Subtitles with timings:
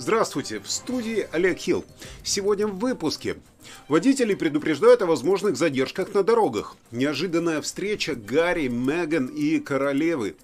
[0.00, 1.84] Здравствуйте, в студии Олег Хилл.
[2.22, 3.36] Сегодня в выпуске.
[3.86, 6.78] Водители предупреждают о возможных задержках на дорогах.
[6.90, 10.36] Неожиданная встреча Гарри, Меган и королевы.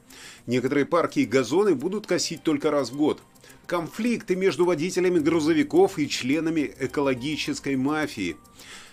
[0.47, 3.23] Некоторые парки и газоны будут косить только раз в год.
[3.65, 8.37] Конфликты между водителями грузовиков и членами экологической мафии.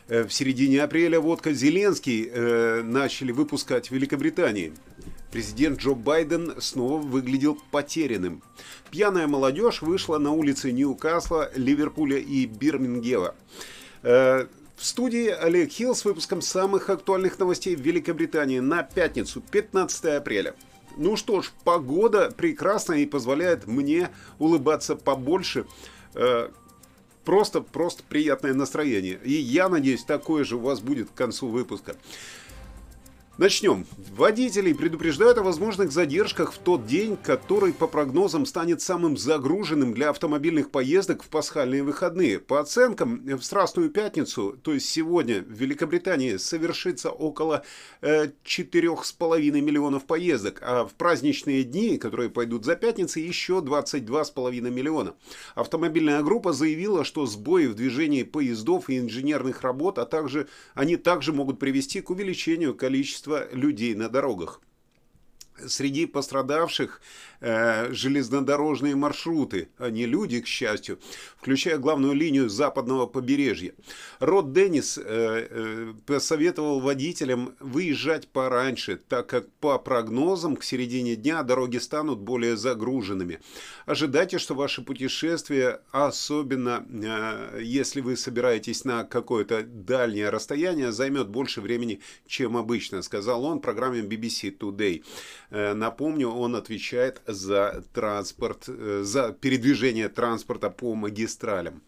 [0.07, 4.71] Э, в середине апреля водка Зеленский э, начали выпускать в Великобритании.
[5.33, 8.43] Президент Джо Байден снова выглядел потерянным.
[8.91, 13.33] Пьяная молодежь вышла на улицы Ньюкасла, Ливерпуля и Бирмингема.
[14.03, 20.05] Э, в студии Олег Хилл с выпуском самых актуальных новостей в Великобритании на пятницу, 15
[20.17, 20.53] апреля.
[20.97, 25.65] Ну что ж, погода прекрасная и позволяет мне улыбаться побольше.
[26.13, 26.49] Э,
[27.25, 29.19] просто, просто приятное настроение.
[29.23, 31.95] И я надеюсь, такое же у вас будет к концу выпуска.
[33.39, 33.87] Начнем.
[34.15, 40.11] Водителей предупреждают о возможных задержках в тот день, который по прогнозам станет самым загруженным для
[40.11, 42.37] автомобильных поездок в пасхальные выходные.
[42.37, 47.63] По оценкам, в Страстную пятницу, то есть сегодня в Великобритании совершится около
[48.01, 55.15] э, 4,5 миллионов поездок, а в праздничные дни, которые пойдут за пятницей, еще 22,5 миллиона.
[55.55, 61.33] Автомобильная группа заявила, что сбои в движении поездов и инженерных работ, а также они также
[61.33, 64.61] могут привести к увеличению количества количество людей на дорогах.
[65.67, 67.01] Среди пострадавших
[67.39, 70.99] э, железнодорожные маршруты, а не люди, к счастью,
[71.37, 73.73] включая главную линию западного побережья.
[74.19, 81.43] Род Деннис э, э, посоветовал водителям выезжать пораньше, так как по прогнозам к середине дня
[81.43, 83.39] дороги станут более загруженными.
[83.85, 91.61] Ожидайте, что ваше путешествие, особенно э, если вы собираетесь на какое-то дальнее расстояние, займет больше
[91.61, 95.03] времени, чем обычно, сказал он программе BBC Today.
[95.53, 101.83] Э, напомню, он отвечает за транспорт, э, за передвижение транспорта по магистралям.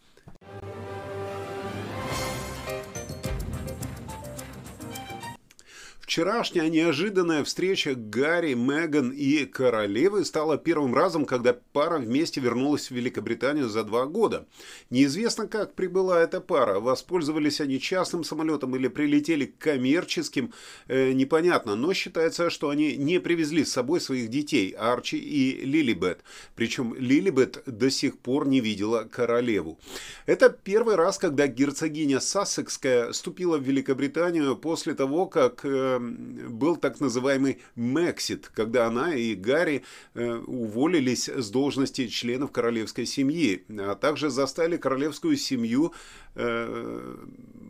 [6.16, 12.92] Вчерашняя неожиданная встреча Гарри, Меган и королевы стала первым разом, когда пара вместе вернулась в
[12.92, 14.46] Великобританию за два года.
[14.88, 16.80] Неизвестно, как прибыла эта пара.
[16.80, 20.54] Воспользовались они частным самолетом или прилетели коммерческим,
[20.88, 21.76] э, непонятно.
[21.76, 26.22] Но считается, что они не привезли с собой своих детей, Арчи и Лилибет.
[26.54, 29.78] Причем Лилибет до сих пор не видела королеву.
[30.24, 35.60] Это первый раз, когда герцогиня Сассекская ступила в Великобританию после того, как...
[35.64, 39.84] Э, был так называемый Мексит, когда она и Гарри
[40.14, 45.92] э, уволились с должности членов королевской семьи, а также застали королевскую семью
[46.34, 47.16] э,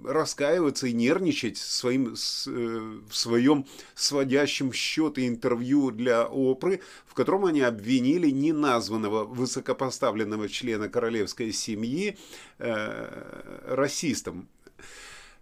[0.05, 7.61] раскаиваться и нервничать своим, э, в своем сводящем счеты интервью для Опры, в котором они
[7.63, 12.17] обвинили неназванного высокопоставленного члена королевской семьи
[12.59, 14.49] расистом.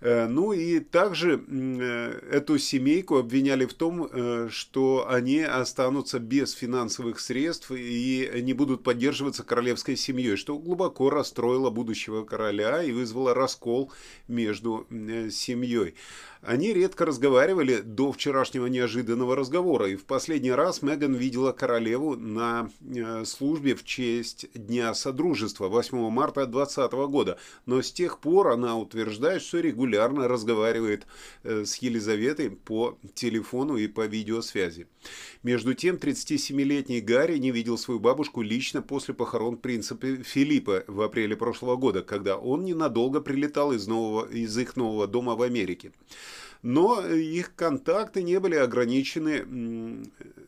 [0.04, 6.52] Э, ну и также э, эту семейку обвиняли в том, э, что они останутся без
[6.52, 13.32] финансовых средств и не будут поддерживаться королевской семьей, что глубоко расстроило будущего короля и вызвало
[13.32, 13.90] раскол
[14.28, 14.86] между
[15.30, 15.94] семьей.
[16.42, 22.68] Они редко разговаривали до вчерашнего неожиданного разговора, и в последний раз Меган видела королеву на
[23.24, 29.40] службе в честь Дня Содружества 8 марта 2020 года, но с тех пор она утверждает,
[29.40, 31.06] что регулярно разговаривает
[31.42, 34.86] э, с Елизаветой по телефону и по видеосвязи.
[35.42, 41.36] Между тем, 37-летний Гарри не видел свою бабушку лично после похорон принца Филиппа в апреле
[41.36, 45.92] прошлого года, когда он ненадолго прилетал из, нового, из их нового дома в Америке
[46.64, 49.44] но их контакты не были ограничены,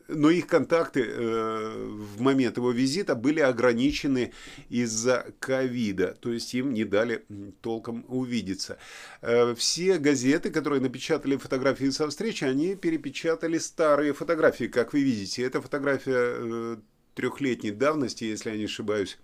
[0.08, 4.32] но их контакты э, в момент его визита были ограничены
[4.70, 7.26] из-за ковида, то есть им не дали
[7.60, 8.78] толком увидеться.
[9.20, 15.42] Э, все газеты, которые напечатали фотографии со встречи, они перепечатали старые фотографии, как вы видите.
[15.42, 16.76] Это фотография э,
[17.14, 19.18] трехлетней давности, если я не ошибаюсь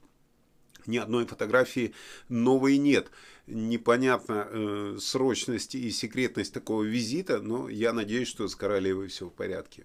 [0.87, 1.95] ни одной фотографии
[2.29, 3.11] новой нет.
[3.47, 9.33] Непонятна э, срочность и секретность такого визита, но я надеюсь, что с королевой все в
[9.33, 9.85] порядке.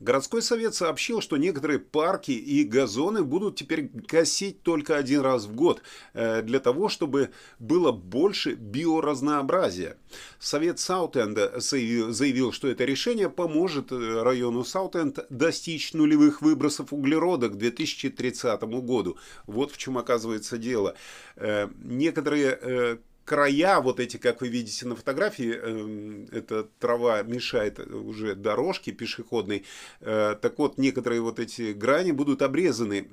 [0.00, 5.54] Городской совет сообщил, что некоторые парки и газоны будут теперь косить только один раз в
[5.54, 5.82] год,
[6.14, 9.96] э, для того, чтобы было больше биоразнообразия.
[10.38, 17.56] Совет Саутенда заявил, что это решение поможет э, району Саутенд достичь нулевых выбросов углерода к
[17.56, 19.16] 2030 году.
[19.46, 20.94] Вот в чем оказывается дело.
[21.36, 28.34] Э, некоторые края, вот эти, как вы видите на фотографии, э, эта трава мешает уже
[28.34, 29.64] дорожке пешеходной.
[30.00, 33.06] Э, так вот, некоторые вот эти грани будут обрезаны.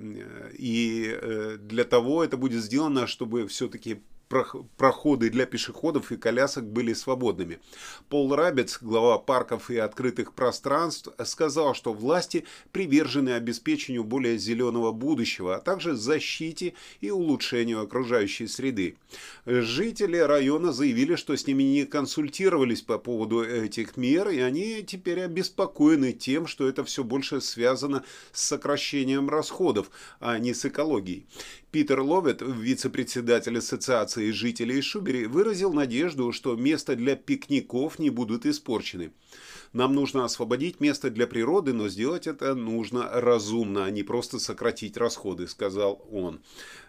[0.58, 6.94] И э, для того это будет сделано, чтобы все-таки проходы для пешеходов и колясок были
[6.94, 7.60] свободными.
[8.10, 15.56] Пол Рабец, глава парков и открытых пространств, сказал, что власти привержены обеспечению более зеленого будущего,
[15.56, 18.98] а также защите и улучшению окружающей среды.
[19.46, 25.22] Жители района заявили, что с ними не консультировались по поводу этих мер, и они теперь
[25.22, 29.90] обеспокоены тем, что это все больше связано с сокращением расходов,
[30.20, 31.26] а не с экологией.
[31.72, 39.12] Питер Ловет, вице-председатель Ассоциации жителей Шубери, выразил надежду, что места для пикников не будут испорчены.
[39.72, 44.98] Нам нужно освободить место для природы, но сделать это нужно разумно, а не просто сократить
[44.98, 46.42] расходы, сказал он.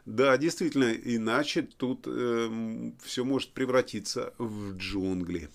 [0.07, 5.51] Да, действительно, иначе тут э, все может превратиться в джунгли.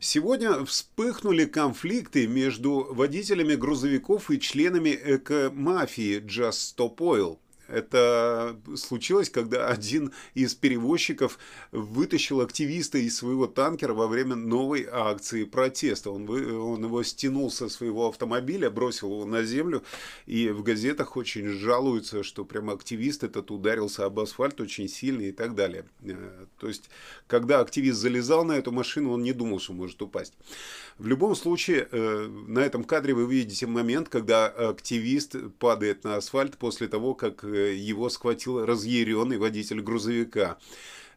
[0.00, 7.38] Сегодня вспыхнули конфликты между водителями грузовиков и членами эко-мафии Just Stop Oil.
[7.68, 11.38] Это случилось, когда один из перевозчиков
[11.70, 16.10] вытащил активиста из своего танкера во время новой акции протеста.
[16.10, 19.82] Он, он его стянул со своего автомобиля, бросил его на землю,
[20.26, 25.32] и в газетах очень жалуются, что прямо активист этот ударился об асфальт очень сильно и
[25.32, 25.84] так далее.
[26.02, 26.88] Э, то есть,
[27.26, 30.34] когда активист залезал на эту машину, он не думал, что может упасть.
[30.98, 36.56] В любом случае, э, на этом кадре вы видите момент, когда активист падает на асфальт
[36.56, 40.58] после того, как э, его схватил разъяренный водитель грузовика.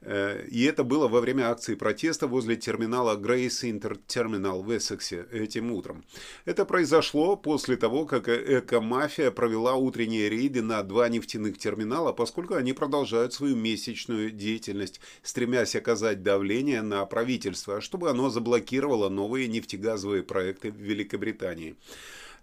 [0.02, 5.28] Э, и это было во время акции протеста возле терминала Grace Inter Terminal в Эссексе
[5.32, 6.04] этим утром.
[6.46, 12.74] Это произошло после того, как эко-мафия провела утренние рейды на два нефтяных терминала, поскольку они
[12.74, 20.72] продолжают свою месячную деятельность, стремясь оказать давление на правительство, чтобы оно заблокировало новые нефтегазовые проекты
[20.72, 21.76] в Великобритании.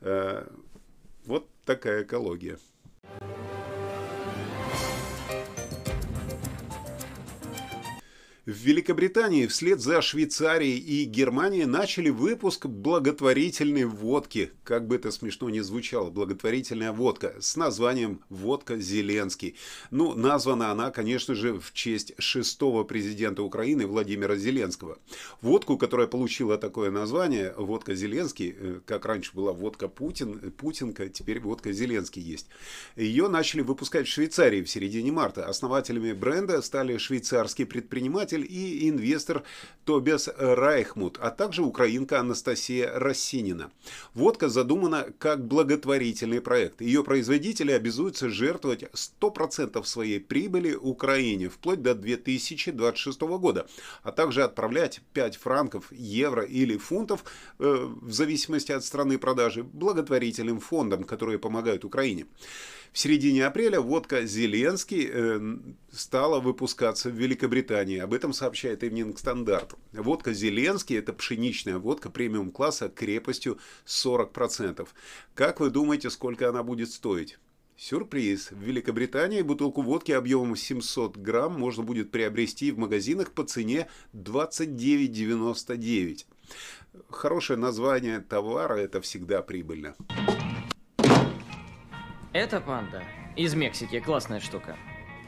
[0.01, 0.47] Э,
[1.27, 2.59] вот такая экология.
[8.49, 14.53] В Великобритании вслед за Швейцарией и Германией начали выпуск благотворительной водки.
[14.65, 19.57] Как бы это смешно ни звучало, благотворительная водка с названием «Водка Зеленский».
[19.91, 24.99] Ну, названа она, конечно же, в честь шестого президента Украины Владимира Зеленского.
[25.43, 31.41] Водку, которая получила такое название, водка Зеленский, э, как раньше была водка Путин, Путинка, теперь
[31.41, 32.47] водка Зеленский есть.
[32.97, 35.45] Ее начали выпускать в Швейцарии в середине марта.
[35.45, 39.43] Основателями бренда стали швейцарские предприниматели предприниматель и инвестор
[39.85, 43.71] Тобиас Райхмут, а также украинка Анастасия Рассинина.
[44.15, 46.81] Водка задумана как благотворительный проект.
[46.83, 53.67] Ее производители обязуются жертвовать 100% своей прибыли Украине вплоть до 2026 года,
[54.03, 57.25] а также отправлять 5 франков, евро или фунтов
[57.59, 62.27] э, в зависимости от страны продажи благотворительным фондам, которые помогают Украине.
[62.93, 65.41] В середине апреля водка «Зеленский» э,
[65.93, 67.99] стала выпускаться в Великобритании.
[67.99, 69.77] Об этом сообщает Evening Standard.
[69.93, 74.89] Водка «Зеленский»– это пшеничная водка премиум-класса крепостью 40%.
[75.35, 77.39] Как вы думаете, сколько она будет стоить?
[77.77, 78.51] Сюрприз!
[78.51, 86.25] В Великобритании бутылку водки объемом 700 грамм можно будет приобрести в магазинах по цене 29,99.
[87.09, 89.95] Хорошее название товара– это всегда прибыльно.
[92.39, 93.03] Это панда.
[93.35, 94.77] Из Мексики, классная штука.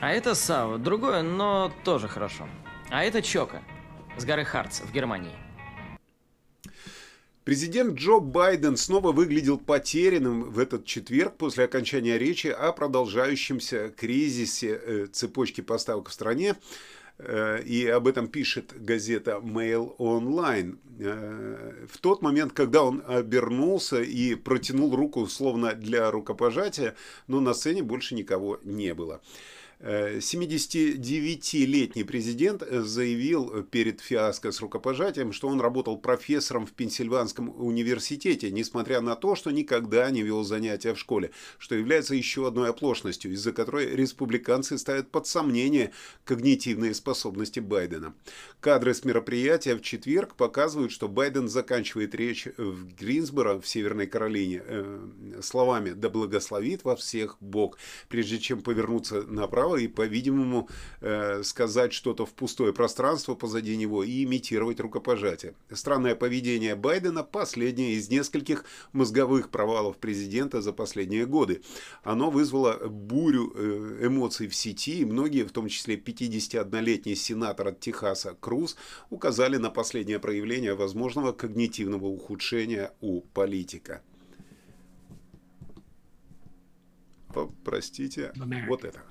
[0.00, 2.48] А это Сао, другое, но тоже хорошо.
[2.88, 3.64] А это Чока,
[4.16, 5.34] с горы Харц в Германии.
[7.42, 14.80] Президент Джо Байден снова выглядел потерянным в этот четверг после окончания речи о продолжающемся кризисе
[14.80, 16.54] э, цепочки поставок в стране,
[17.64, 20.76] и об этом пишет газета Mail Online.
[21.02, 26.94] Э, в тот момент, когда он обернулся и протянул руку словно для рукопожатия,
[27.26, 29.20] но на сцене больше никого не было.
[29.80, 39.00] 79-летний президент заявил перед фиаско с рукопожатием, что он работал профессором в Пенсильванском университете, несмотря
[39.00, 43.52] на то, что никогда не вел занятия в школе, что является еще одной оплошностью, из-за
[43.52, 45.92] которой республиканцы ставят под сомнение
[46.24, 48.12] когнитивные способности Байдена.
[48.60, 54.62] Кадры с мероприятия в четверг показывают, что Байден заканчивает речь в Гринсборо в Северной Каролине
[54.62, 55.08] э,
[55.40, 57.78] словами «Да благословит во всех Бог»,
[58.10, 60.68] прежде чем повернуться направо право и, по-видимому,
[61.00, 65.54] э, сказать что-то в пустое пространство позади него и имитировать рукопожатие.
[65.72, 71.60] Странное поведение Байдена– последнее из нескольких мозговых провалов президента за последние годы.
[72.02, 77.80] Оно вызвало бурю э, эмоций в сети, и многие, в том числе 51-летний сенатор от
[77.80, 78.76] Техаса Круз,
[79.10, 84.02] указали на последнее проявление возможного когнитивного ухудшения у политика.
[87.64, 88.32] Простите,
[88.66, 89.02] вот это.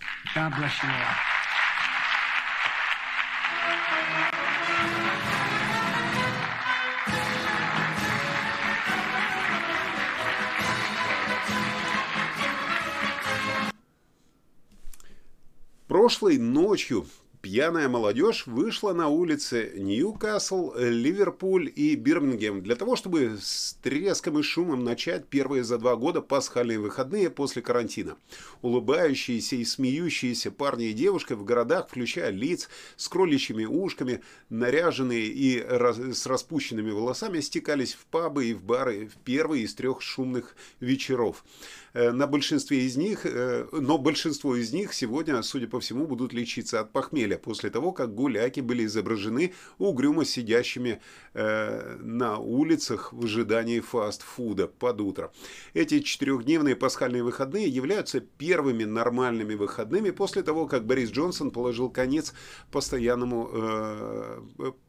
[15.87, 17.07] Прошлой ночью
[17.41, 24.43] Пьяная молодежь вышла на улицы Ньюкасл, Ливерпуль и Бирмингем для того, чтобы с треском и
[24.43, 28.17] шумом начать первые за два года пасхальные выходные после карантина.
[28.61, 32.67] Улыбающиеся и смеющиеся парни и девушки в городах, включая лиц
[32.97, 35.65] с кроличьими ушками, наряженные и
[36.13, 41.45] с распущенными волосами, стекались в пабы и в бары в первый из трех шумных вечеров.
[41.93, 46.33] Э, на большинстве из них, э, но большинство из них сегодня, судя по всему, будут
[46.33, 51.01] лечиться от похмелья после того, как гуляки были изображены угрюмо сидящими
[51.33, 55.31] э, на улицах в ожидании фастфуда под утро.
[55.73, 62.33] Эти четырехдневные пасхальные выходные являются первыми нормальными выходными после того, как Борис Джонсон положил конец
[62.71, 63.49] постоянному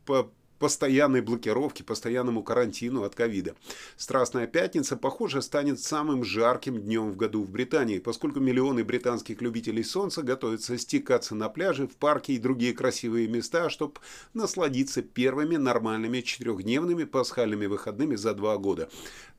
[0.04, 3.56] по постоянной блокировке, постоянному карантину от ковида.
[3.96, 9.82] Страстная пятница, похоже, станет самым жарким днем в году в Британии, поскольку миллионы британских любителей
[9.82, 13.94] солнца готовятся стекаться на пляжи, в парки и другие красивые места, чтобы
[14.34, 18.90] насладиться первыми нормальными четырехдневными пасхальными выходными за два года.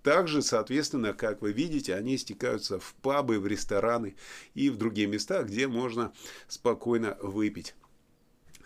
[0.02, 4.16] Также, соответственно, как вы видите, они стекаются в пабы, в рестораны
[4.56, 6.12] и в другие места, где можно
[6.48, 7.76] спокойно выпить.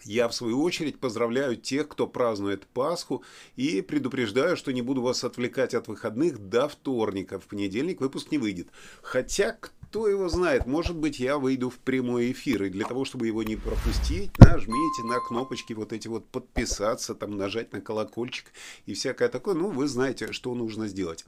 [0.05, 3.23] Я, в свою очередь, поздравляю тех, кто празднует Пасху,
[3.55, 7.39] и предупреждаю, что не буду вас отвлекать от выходных до вторника.
[7.39, 8.67] В понедельник выпуск не выйдет.
[9.01, 13.27] Хотя, кто его знает, может быть, я выйду в прямой эфир, и для того, чтобы
[13.27, 18.51] его не пропустить, нажмите на кнопочки вот эти вот подписаться, там нажать на колокольчик
[18.85, 19.55] и всякое такое.
[19.55, 21.25] Ну, вы знаете, что нужно сделать.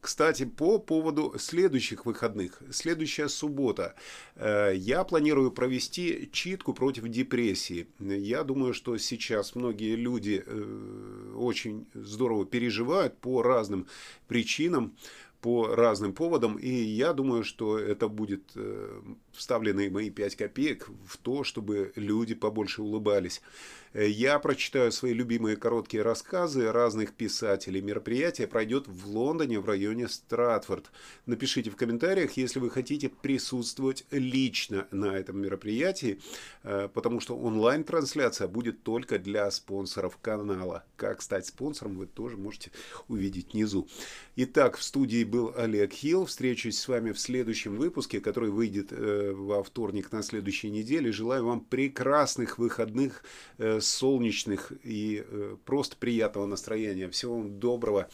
[0.00, 2.62] Кстати, по поводу следующих выходных.
[2.70, 3.94] Следующая суббота.
[4.36, 7.86] Э, я планирую провести читку против депрессии.
[7.98, 13.86] Я думаю, что сейчас многие люди э, очень здорово переживают по разным
[14.28, 14.94] причинам
[15.40, 18.52] по разным поводам, и я думаю, что это будет
[19.32, 23.40] вставлены мои 5 копеек в то, чтобы люди побольше улыбались.
[23.92, 27.80] Э, я прочитаю свои любимые короткие рассказы разных писателей.
[27.80, 30.90] Мероприятие пройдет в Лондоне в районе Стратфорд.
[31.26, 36.20] Напишите в комментариях, если вы хотите присутствовать лично на этом мероприятии,
[36.62, 40.84] э, потому что онлайн-трансляция будет только для спонсоров канала.
[40.96, 42.70] Как стать спонсором, вы тоже можете
[43.08, 43.88] увидеть внизу.
[44.36, 46.26] Итак, в студии был Олег Хилл.
[46.26, 51.12] Встречусь с вами в следующем выпуске, который выйдет э, во вторник на следующей неделе.
[51.12, 53.24] Желаю вам прекрасных выходных,
[53.58, 57.08] э, солнечных и э, просто приятного настроения.
[57.08, 58.08] Всего вам доброго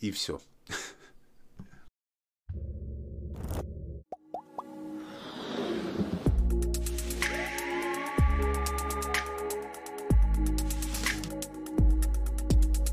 [0.00, 0.40] и все.